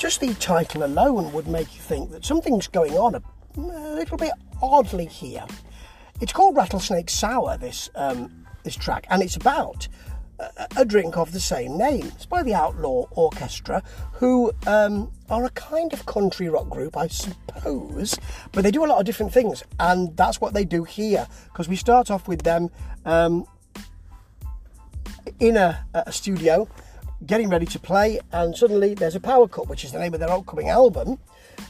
[0.00, 3.22] just the title alone would make you think that something's going on a,
[3.58, 4.32] a little bit
[4.62, 5.44] oddly here.
[6.22, 9.88] It's called Rattlesnake Sour, this, um, this track, and it's about
[10.38, 12.06] a, a, drink of the same name.
[12.16, 13.82] It's by the Outlaw Orchestra,
[14.14, 18.18] who um, are a kind of country rock group, I suppose,
[18.52, 21.68] but they do a lot of different things, and that's what they do here, because
[21.68, 22.70] we start off with them
[23.04, 23.44] um,
[25.40, 26.66] in a, a studio
[27.26, 30.20] getting ready to play, and suddenly there's a power cut, which is the name of
[30.20, 31.18] their upcoming album,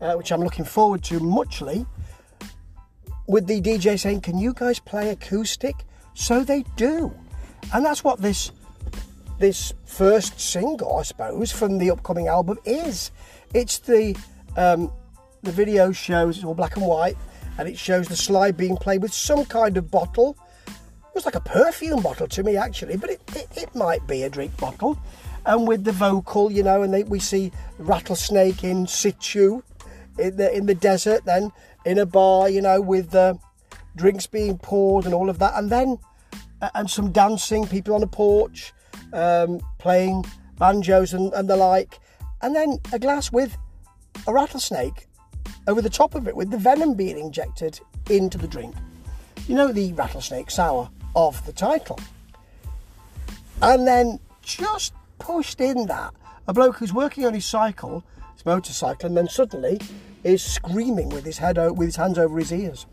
[0.00, 1.86] uh, which I'm looking forward to muchly.
[3.26, 5.74] With the DJ saying, Can you guys play acoustic?
[6.14, 7.14] So they do.
[7.72, 8.52] And that's what this
[9.38, 13.10] this first single, I suppose, from the upcoming album is.
[13.54, 14.16] It's the
[14.56, 14.92] um,
[15.42, 17.16] the video shows it's all black and white,
[17.58, 20.36] and it shows the slide being played with some kind of bottle.
[20.68, 24.22] It was like a perfume bottle to me, actually, but it, it, it might be
[24.22, 24.98] a drink bottle
[25.46, 29.62] and with the vocal, you know, and they, we see rattlesnake in situ
[30.18, 31.50] in the in the desert, then
[31.84, 33.38] in a bar, you know, with the
[33.96, 35.98] drinks being poured and all of that, and then
[36.60, 38.72] uh, and some dancing, people on a porch
[39.12, 40.24] um, playing
[40.58, 41.98] banjos and, and the like,
[42.40, 43.56] and then a glass with
[44.26, 45.06] a rattlesnake
[45.66, 48.74] over the top of it with the venom being injected into the drink.
[49.48, 51.98] You know, the rattlesnake sour of the title.
[53.60, 54.92] And then just
[55.22, 56.12] pushed in that
[56.48, 58.02] a bloke who's working on his cycle,
[58.34, 59.80] his motorcycle, and then suddenly
[60.24, 62.86] is screaming with his head with his hands over his ears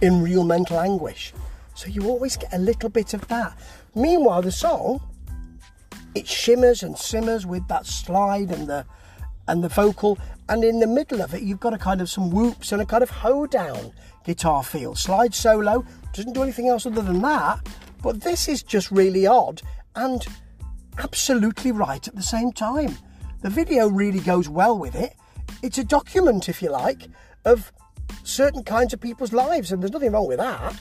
[0.00, 1.32] in real mental anguish.
[1.74, 3.56] So you always get a little bit of that.
[3.94, 5.00] Meanwhile, the song
[6.16, 8.84] it shimmers and simmers with that slide and the
[9.46, 10.18] and the vocal,
[10.48, 12.86] and in the middle of it, you've got a kind of some whoops and a
[12.86, 13.92] kind of hoedown
[14.24, 14.96] guitar feel.
[14.96, 17.60] Slide solo doesn't do anything else other than that,
[18.02, 19.62] but this is just really odd
[19.94, 20.26] and
[20.98, 22.96] absolutely right at the same time.
[23.42, 25.14] The video really goes well with it.
[25.62, 27.08] It's a document, if you like,
[27.44, 27.72] of
[28.24, 30.78] certain kinds of people's lives, and there's nothing wrong with that.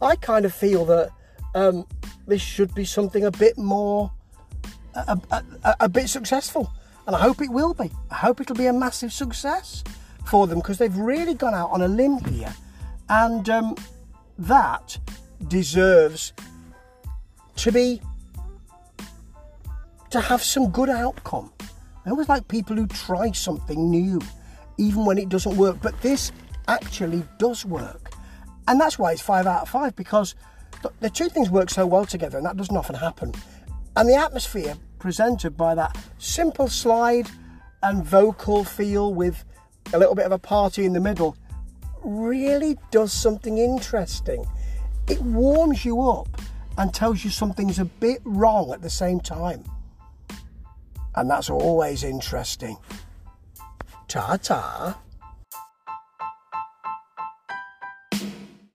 [0.00, 1.10] I kind of feel that
[1.54, 1.86] um,
[2.26, 4.10] this should be something a bit more,
[4.94, 6.72] a, a, a, a bit successful,
[7.06, 7.90] and I hope it will be.
[8.10, 9.84] I hope it'll be a massive success
[10.26, 12.54] for them because they've really gone out on a limb here,
[13.08, 13.76] and um,
[14.38, 14.98] that
[15.48, 16.32] deserves
[17.56, 18.00] to be
[20.12, 21.50] to have some good outcome.
[22.04, 24.20] I always like people who try something new,
[24.76, 25.78] even when it doesn't work.
[25.80, 26.32] But this
[26.68, 28.12] actually does work.
[28.68, 30.34] And that's why it's five out of five, because
[31.00, 33.32] the two things work so well together, and that doesn't often happen.
[33.96, 37.28] And the atmosphere presented by that simple slide
[37.82, 39.44] and vocal feel with
[39.94, 41.36] a little bit of a party in the middle
[42.04, 44.44] really does something interesting.
[45.08, 46.28] It warms you up
[46.76, 49.64] and tells you something's a bit wrong at the same time
[51.14, 52.76] and that's always interesting.
[54.08, 54.98] Ta ta.